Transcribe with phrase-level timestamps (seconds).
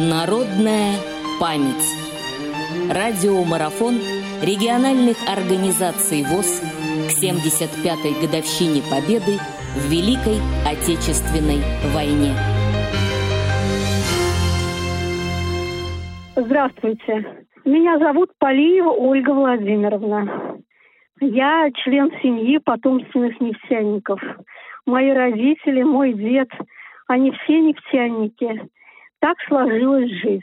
[0.00, 0.94] Народная
[1.38, 1.84] память.
[2.88, 3.96] Радиомарафон
[4.40, 6.62] региональных организаций ВОЗ
[7.04, 9.36] к 75-й годовщине Победы
[9.76, 11.60] в Великой Отечественной
[11.92, 12.32] войне.
[16.34, 17.44] Здравствуйте.
[17.66, 20.56] Меня зовут Полиева Ольга Владимировна.
[21.20, 24.18] Я член семьи потомственных нефтяников.
[24.86, 26.48] Мои родители, мой дед,
[27.06, 28.66] они все нефтяники.
[29.20, 30.42] Так сложилась жизнь.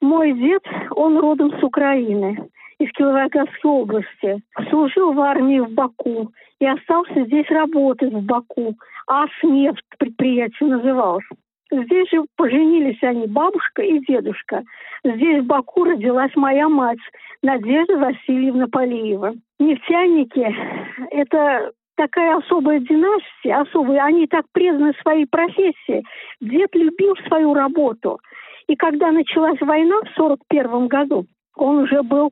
[0.00, 0.62] Мой дед,
[0.94, 2.38] он родом с Украины,
[2.78, 4.42] из Кировоградской области.
[4.70, 8.74] Служил в армии в Баку и остался здесь работать в Баку.
[9.06, 11.24] АСНЕФТ предприятие называлось.
[11.70, 14.62] Здесь же поженились они, бабушка и дедушка.
[15.04, 16.98] Здесь в Баку родилась моя мать,
[17.42, 19.34] Надежда Васильевна Полиева.
[19.58, 20.54] Нефтяники–
[21.10, 24.04] это такая особая династия, особая.
[24.04, 26.02] Они так преданы своей профессии.
[26.40, 28.18] Дед любил свою работу.
[28.66, 32.30] И когда началась война в 1941 году, он уже был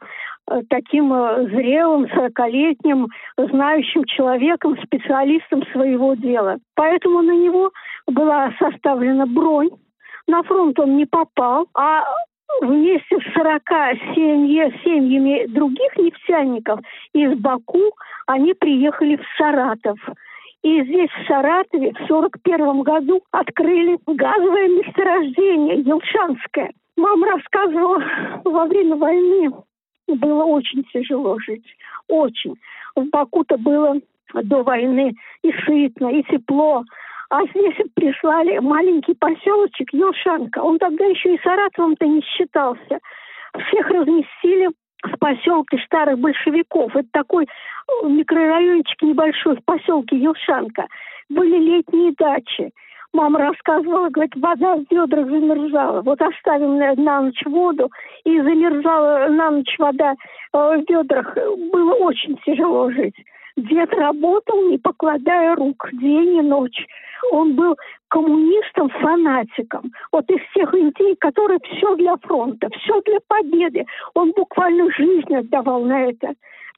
[0.50, 6.58] э, таким э, зрелым, сорокалетним, знающим человеком, специалистом своего дела.
[6.74, 7.70] Поэтому на него
[8.08, 9.70] была составлена бронь.
[10.26, 12.02] На фронт он не попал, а
[12.60, 13.62] вместе с 40
[14.14, 16.80] семьи, семьями других нефтяников
[17.12, 17.92] из Баку
[18.26, 19.98] они приехали в Саратов.
[20.62, 26.70] И здесь, в Саратове, в 1941 году открыли газовое месторождение Елшанское.
[26.96, 28.04] Мама рассказывала,
[28.44, 29.50] во время войны
[30.06, 31.64] было очень тяжело жить.
[32.08, 32.56] Очень.
[32.94, 33.96] В Баку-то было
[34.34, 36.84] до войны и сытно, и тепло.
[37.30, 40.58] А здесь прислали маленький поселочек Елшанка.
[40.58, 42.98] Он тогда еще и Саратовым-то не считался.
[43.68, 44.70] Всех разместили
[45.04, 46.94] в поселке старых большевиков.
[46.94, 50.86] Это такой э, микрорайончик небольшой в поселке Елшанка.
[51.28, 52.72] Были летние дачи.
[53.12, 56.02] Мама рассказывала, говорит, вода в ведрах замерзала.
[56.02, 57.90] Вот оставим на, на ночь воду,
[58.24, 60.14] и замерзала на ночь вода
[60.52, 61.36] э, в ведрах.
[61.72, 63.16] Было очень тяжело жить.
[63.60, 66.86] Дед работал, не покладая рук, день и ночь.
[67.30, 67.76] Он был
[68.08, 69.92] коммунистом-фанатиком.
[70.12, 73.84] Вот из всех людей, которые все для фронта, все для победы.
[74.14, 76.32] Он буквально жизнь отдавал на это.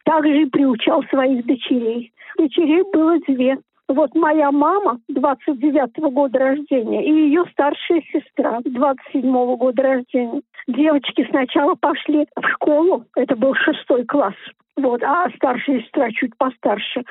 [0.04, 2.12] Также и приучал своих дочерей.
[2.37, 3.59] Дочерей было две.
[3.88, 10.43] Вот моя мама 29-го года рождения и ее старшая сестра 27-го года рождения.
[10.66, 14.34] Девочки сначала пошли в школу, это был шестой класс,
[14.76, 17.02] вот, а старшая сестра чуть постарше.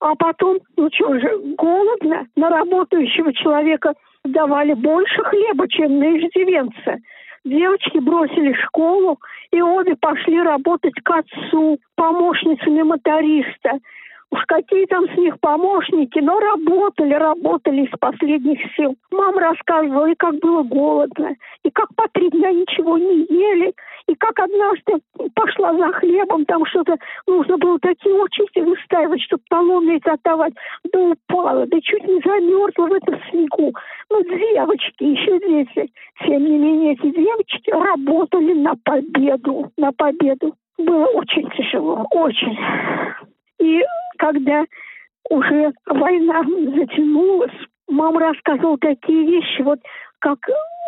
[0.00, 6.98] А потом, ну что же, голодно, на работающего человека давали больше хлеба, чем на иждивенца.
[7.44, 9.18] Девочки бросили школу
[9.50, 13.78] и обе пошли работать к отцу, помощницами моториста.
[14.30, 18.94] Уж какие там с них помощники, но работали, работали из последних сил.
[19.10, 23.72] Мама рассказывала, и как было голодно, и как по три дня ничего не ели,
[24.08, 24.94] и как однажды
[25.34, 26.96] пошла за хлебом, там что-то
[27.26, 30.54] нужно было такие очереди выстаивать, чтобы талоны отдавать,
[30.90, 33.74] да упала, да чуть не замерзла в этом снегу.
[34.10, 35.92] Ну, девочки, еще дети.
[36.24, 40.54] Тем не менее, эти девочки работали на победу, на победу.
[40.78, 42.58] Было очень тяжело, очень.
[43.58, 43.82] И
[44.16, 44.64] когда
[45.28, 47.52] уже война затянулась,
[47.88, 49.80] мама рассказывала такие вещи, вот
[50.20, 50.38] как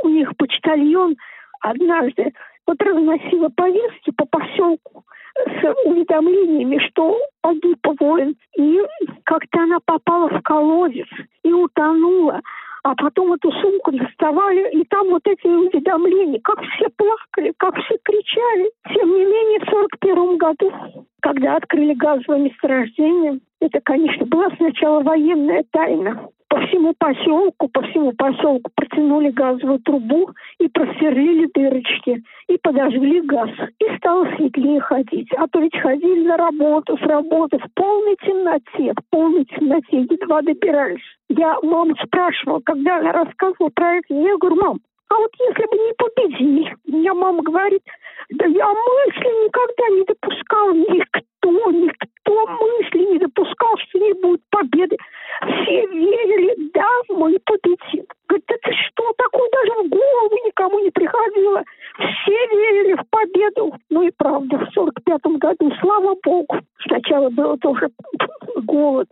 [0.04, 1.16] у них почтальон
[1.60, 2.32] однажды
[2.70, 5.04] вот разносила повестки по поселку
[5.44, 8.36] с уведомлениями, что погиб воин.
[8.56, 8.80] И
[9.24, 11.08] как-то она попала в колодец
[11.42, 12.40] и утонула
[12.82, 17.98] а потом эту сумку доставали, и там вот эти уведомления, как все плакали, как все
[18.02, 18.70] кричали.
[18.94, 20.72] Тем не менее, в 41 году,
[21.20, 26.30] когда открыли газовое месторождение, это, конечно, была сначала военная тайна.
[26.50, 33.50] По всему поселку, по всему поселку протянули газовую трубу и просверлили дырочки, и подожгли газ.
[33.78, 35.28] И стало светлее ходить.
[35.36, 40.42] А то ведь ходили на работу, с работы в полной темноте, в полной темноте, едва
[40.42, 41.00] добирались.
[41.28, 44.78] Я маму спрашивала, когда она рассказывала про это, я говорю, мам,
[45.08, 47.82] а вот если бы не победили, меня мама говорит,
[48.30, 54.96] да я мысли никогда не допускал, никто, никто мысли не допускал, что не будет победы.
[55.42, 58.04] Все верили, да, мы победим.
[58.28, 61.62] Говорит, ты что, такое даже в голову никому не приходило.
[61.96, 63.74] Все верили в победу.
[63.90, 67.88] Ну и правда, в сорок пятом году, слава богу, сначала было тоже
[68.64, 69.08] голод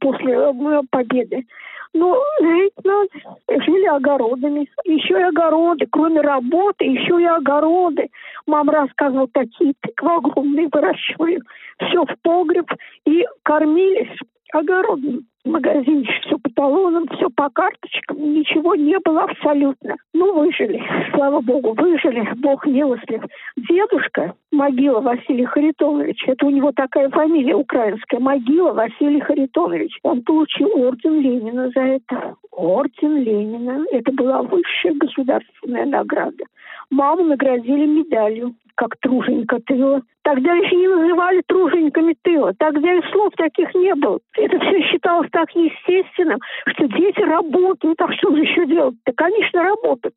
[0.00, 1.44] после э, победы.
[1.94, 3.64] Но жить надо.
[3.64, 4.68] Жили огородами.
[4.84, 5.86] Еще и огороды.
[5.90, 8.08] Кроме работы, еще и огороды.
[8.46, 11.40] Мама рассказывала, такие тыквы огромные выращивали.
[11.78, 12.70] Все в погреб.
[13.04, 14.18] И кормились
[14.52, 16.31] огородном магазинчик,
[16.62, 19.96] талонам, все по карточкам, ничего не было абсолютно.
[20.14, 20.80] Ну, выжили,
[21.12, 23.22] слава богу, выжили, бог милостлив.
[23.56, 29.98] Дедушка, могила Василий Харитонович, это у него такая фамилия украинская, могила Василий Харитонович.
[30.04, 32.36] Он получил орден Ленина за это.
[32.52, 33.84] Орден Ленина.
[33.90, 36.44] Это была высшая государственная награда.
[36.90, 40.02] Маму наградили медалью как труженика тыла.
[40.22, 42.52] Тогда еще не называли тружениками тыла.
[42.58, 44.20] Тогда и слов таких не было.
[44.36, 46.38] Это все считалось так естественным,
[46.68, 48.00] что дети работают.
[48.00, 49.12] А что же еще делать-то?
[49.14, 50.14] Конечно, работают.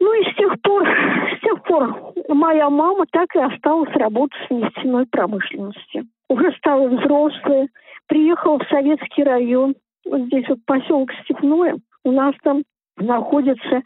[0.00, 0.86] Ну и с тех пор,
[1.36, 6.04] с тех пор моя мама так и осталась работать в нефтяной промышленности.
[6.28, 7.68] Уже стала взрослая,
[8.08, 9.74] приехала в советский район,
[10.04, 11.76] вот здесь вот поселок Степное.
[12.04, 12.62] У нас там
[12.98, 13.82] находится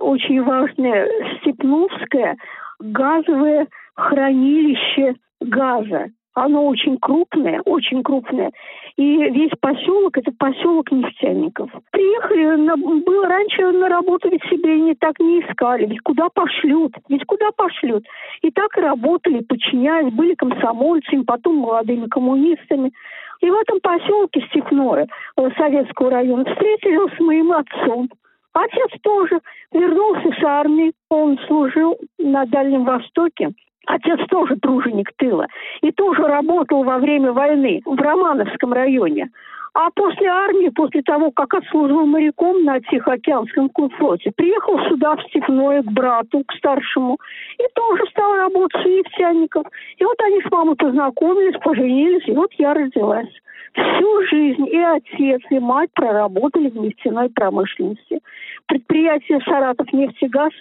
[0.00, 1.08] очень важное
[1.40, 2.36] Степновское
[2.80, 6.08] газовое хранилище газа.
[6.34, 8.50] Оно очень крупное, очень крупное.
[8.96, 11.70] И весь поселок– это поселок нефтяников.
[11.92, 15.86] Приехали, на, было раньше на работу ведь себе не так не искали.
[15.86, 16.92] Ведь куда пошлют?
[17.08, 18.04] Ведь куда пошлют?
[18.42, 22.92] И так работали, подчиняясь, были комсомольцами, потом молодыми коммунистами.
[23.40, 25.06] И в этом поселке Степное,
[25.36, 28.08] э, Советского района, встретились с моим отцом.
[28.54, 29.40] Отец тоже
[29.72, 33.50] вернулся с армии, он служил на Дальнем Востоке.
[33.86, 35.46] Отец тоже труженик тыла
[35.82, 39.28] и тоже работал во время войны в Романовском районе.
[39.74, 45.82] А после армии, после того, как отслужил моряком на Тихоокеанском флоте, приехал сюда, в Степное,
[45.82, 47.18] к брату, к старшему,
[47.58, 49.66] и тоже стал работать у нефтяников.
[49.98, 53.28] И вот они с мамой познакомились, поженились, и вот я родилась.
[53.74, 58.20] Всю жизнь и отец, и мать проработали в нефтяной промышленности.
[58.66, 60.52] Предприятие «Саратов нефтегаз»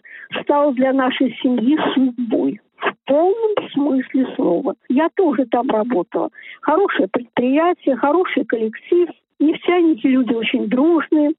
[0.41, 4.75] стало для нашей семьи судьбой в полном смысле слова.
[4.89, 6.29] Я тоже там работала.
[6.61, 9.09] Хорошее предприятие, хороший коллектив.
[9.39, 11.33] Нефтяники люди очень дружные.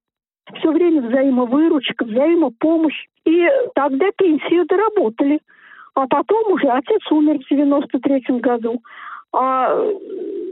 [0.58, 3.06] Все время взаимовыручка, взаимопомощь.
[3.24, 5.40] И тогда пенсию доработали.
[5.94, 8.80] А потом уже отец умер в 93 году.
[9.32, 9.76] А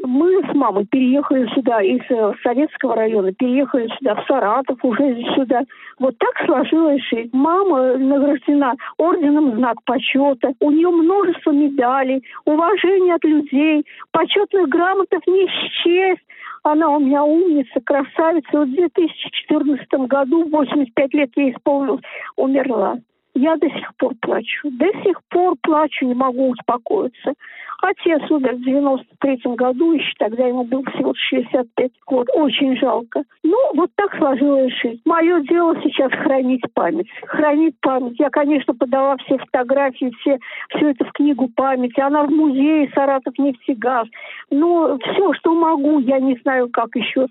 [0.05, 5.63] мы с мамой переехали сюда из э, Советского района, переехали сюда, в Саратов, уже сюда.
[5.99, 7.31] Вот так сложилось жизнь.
[7.33, 10.53] Мама награждена орденом знак почета.
[10.61, 16.23] У нее множество медалей, уважение от людей, почетных грамотов не счесть.
[16.65, 18.49] Она у меня умница, красавица.
[18.53, 22.03] Вот в 2014 году, 85 лет ей исполнилось,
[22.37, 22.99] умерла.
[23.35, 24.71] Я до сих пор плачу.
[24.71, 27.35] До сих пор плачу, не могу успокоиться.
[27.83, 32.29] Отец умер в 93 году, еще тогда ему было всего 65 год.
[32.35, 33.25] Очень жалко.
[33.43, 35.01] Ну, вот так сложилась жизнь.
[35.05, 37.09] Мое дело сейчас хранить память.
[37.27, 38.21] Хранить память.
[38.21, 40.39] Я, конечно, подала все фотографии, все,
[40.69, 41.99] все это в книгу памяти.
[41.99, 44.07] Она в музее Саратов нефтегаз.
[44.51, 47.27] Но все, что могу, я не знаю, как еще,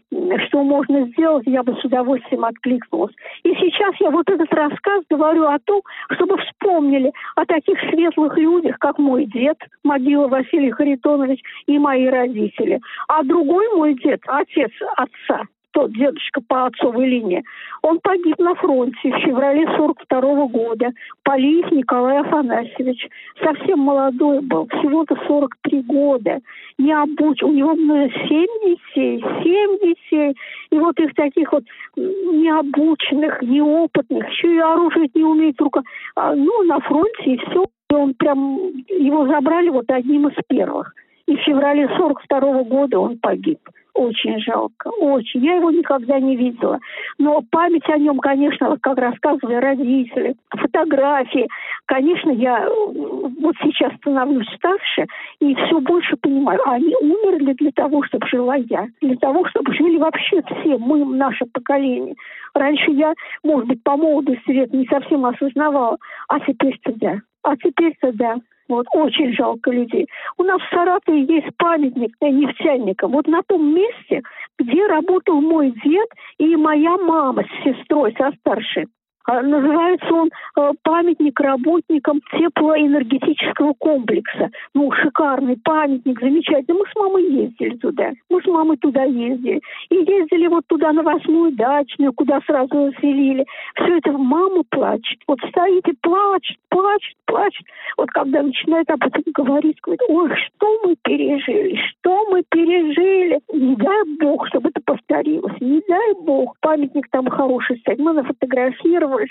[0.48, 3.16] что можно сделать, я бы с удовольствием откликнулась.
[3.44, 5.82] И сейчас я вот этот рассказ говорю о том,
[6.12, 12.80] чтобы вспомнили о таких светлых людях, как мой дед, могила Василий Харитонович и мои родители.
[13.08, 17.44] А другой мой дед, отец отца, тот дедушка по отцовой линии,
[17.82, 20.92] он погиб на фронте в феврале 42 -го года.
[21.24, 23.08] Полиев Николай Афанасьевич.
[23.44, 26.40] Совсем молодой был, всего-то 43 года.
[26.78, 27.44] Не обуч...
[27.44, 30.36] У него было 7 детей, 7 детей.
[30.72, 31.64] И вот их таких вот
[31.96, 35.82] необученных, неопытных, еще и оружие не умеет рука.
[36.16, 37.66] А, ну, на фронте и все.
[37.92, 40.94] И он прям, его забрали вот одним из первых.
[41.32, 43.60] И в феврале 42 -го года он погиб.
[43.94, 45.46] Очень жалко, очень.
[45.46, 46.80] Я его никогда не видела.
[47.18, 51.48] Но память о нем, конечно, как рассказывали родители, фотографии.
[51.86, 55.06] Конечно, я вот сейчас становлюсь старше
[55.40, 56.60] и все больше понимаю.
[56.66, 58.88] Они умерли для того, чтобы жила я.
[59.02, 62.16] Для того, чтобы жили вообще все, мы, наше поколение.
[62.54, 65.98] Раньше я, может быть, по молодости лет не совсем осознавала,
[66.28, 67.22] а теперь-то да.
[67.44, 68.36] А теперь-то да.
[68.72, 70.08] Вот, очень жалко людей.
[70.38, 73.12] У нас в Саратове есть памятник нефтяникам.
[73.12, 74.22] Вот на том месте,
[74.58, 78.88] где работал мой дед и моя мама с сестрой, со старшей.
[79.32, 84.50] А, называется он э, «Памятник работникам теплоэнергетического комплекса».
[84.74, 86.80] Ну, шикарный памятник, замечательный.
[86.80, 88.12] Мы с мамой ездили туда.
[88.30, 89.62] Мы с мамой туда ездили.
[89.90, 93.46] И ездили вот туда на восьмую дачную, куда сразу заселили.
[93.76, 95.20] Все это мама плачет.
[95.28, 97.66] Вот стоит и плачет, плачет, плачет.
[97.96, 103.40] Вот когда начинает об этом говорить, говорит, ой, что мы пережили, что мы пережили.
[103.54, 105.56] Не дай бог, чтобы это повторилось.
[105.62, 106.54] Не дай бог.
[106.60, 108.00] Памятник там хороший стоит.
[108.00, 109.30] Мы нафотографировали понравилось.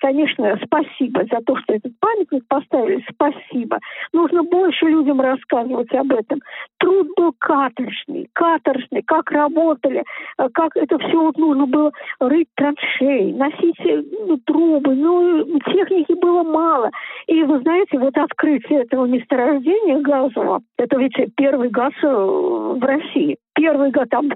[0.00, 3.78] конечно, спасибо за то, что этот памятник поставили, спасибо.
[4.12, 6.40] Нужно больше людям рассказывать об этом.
[6.78, 10.04] Труд был каторжный, каторжный, как работали,
[10.38, 11.90] э, как это все вот нужно было
[12.20, 16.90] рыть траншеи, носить э, ну, трубы, ну, техники было мало.
[17.26, 23.36] И вы знаете, вот открытие этого месторождения газового, это ведь первый газ э, в России
[23.58, 24.30] первый год там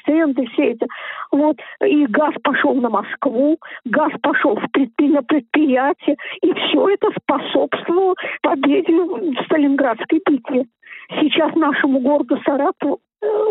[0.00, 0.86] стенды, все это.
[1.30, 1.56] Вот.
[1.84, 5.08] И газ пошел на Москву, газ пошел в предпри...
[5.08, 10.66] на предприятие, и все это способствовало победе в Сталинградской битве.
[11.20, 12.98] Сейчас нашему городу Саратову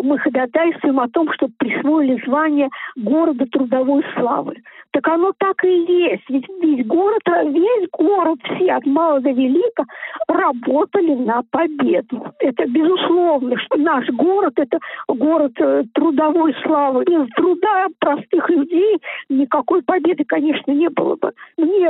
[0.04, 4.56] мы ходатайствуем о том, чтобы присвоили звание города трудовой славы.
[4.96, 6.24] Так оно так и есть.
[6.30, 9.84] Ведь весь город, весь город, все от мала до велика
[10.30, 12.32] работали на победу.
[12.40, 14.80] Это безусловно, что наш город– это
[15.10, 17.04] город э, трудовой славы.
[17.04, 21.34] Без труда простых людей никакой победы, конечно, не было бы.
[21.58, 21.90] Мне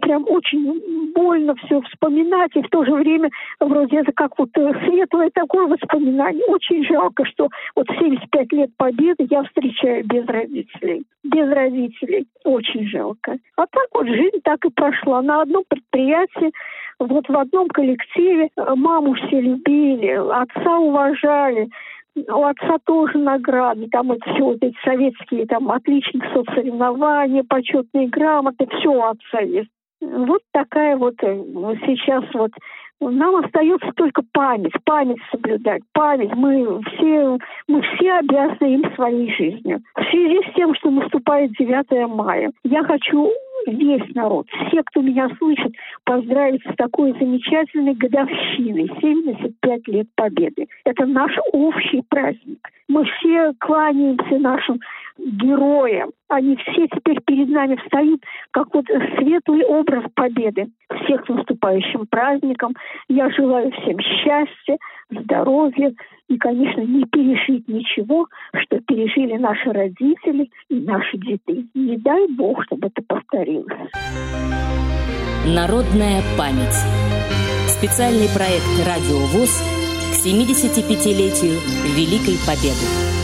[0.00, 4.72] прям очень больно все вспоминать, и в то же время вроде это как вот э,
[4.86, 6.44] светлое такое воспоминание.
[6.46, 11.04] Очень жалко, что вот 75 лет победы я встречаю без родителей.
[11.24, 12.26] Без родителей.
[12.44, 13.38] Очень жалко.
[13.56, 15.22] А так вот жизнь так и прошла.
[15.22, 16.52] На одном предприятии,
[16.98, 21.68] вот в одном коллективе э, маму все любили, отца уважали.
[22.16, 28.66] У отца тоже награды, там это все вот эти советские, там отличник соцсоревнования, почетные грамоты,
[28.66, 29.70] все у отца есть.
[30.00, 31.36] Вот такая вот э,
[31.86, 32.50] сейчас вот
[33.08, 36.34] нам остается только память, память соблюдать, память.
[36.34, 39.80] Мы все, мы все обязаны им своей жизнью.
[39.94, 43.30] В связи с тем, что наступает 9 мая, я хочу
[43.66, 45.72] весь народ, все, кто меня слышит,
[46.04, 50.66] поздравить с такой замечательной годовщиной, 75 лет Победы.
[50.84, 52.58] Это наш общий праздник.
[52.88, 54.80] Мы все кланяемся нашим
[55.24, 56.10] героям.
[56.28, 58.86] Они все теперь перед нами встают, как вот
[59.18, 60.68] светлый образ победы.
[61.04, 62.74] Всех с наступающим праздником.
[63.08, 64.78] Я желаю всем счастья,
[65.10, 65.92] здоровья
[66.28, 68.26] и, конечно, не пережить ничего,
[68.62, 71.66] что пережили наши родители и наши дети.
[71.74, 73.90] Не дай Бог, чтобы это повторилось.
[75.46, 76.76] Народная память.
[77.66, 79.62] Специальный проект «Радио ВОЗ»
[80.10, 81.56] к 75-летию
[81.96, 83.19] Великой Победы.